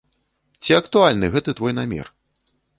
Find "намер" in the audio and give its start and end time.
1.83-2.13